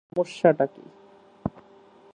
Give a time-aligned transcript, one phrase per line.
[0.09, 0.83] সমস্যাটা কী?